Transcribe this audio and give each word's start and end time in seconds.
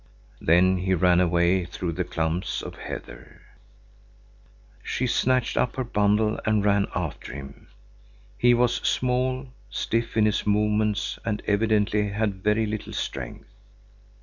Then 0.39 0.77
he 0.79 0.95
ran 0.95 1.19
away 1.19 1.63
through 1.63 1.91
the 1.91 2.03
clumps 2.03 2.63
of 2.63 2.73
heather. 2.73 3.43
She 4.81 5.05
snatched 5.05 5.57
up 5.57 5.75
her 5.75 5.83
bundle 5.83 6.39
and 6.43 6.65
ran 6.65 6.87
after 6.95 7.33
him. 7.33 7.67
He 8.35 8.55
was 8.55 8.77
small, 8.77 9.49
stiff 9.69 10.17
in 10.17 10.25
his 10.25 10.47
movements 10.47 11.19
and 11.23 11.43
evidently 11.45 12.09
had 12.09 12.41
very 12.43 12.65
little 12.65 12.93
strength. 12.93 13.53